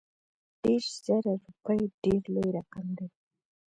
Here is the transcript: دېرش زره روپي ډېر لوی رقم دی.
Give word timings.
دېرش 0.63 0.87
زره 1.07 1.31
روپي 1.45 1.79
ډېر 2.03 2.21
لوی 2.33 2.49
رقم 2.57 2.85
دی. 2.97 3.07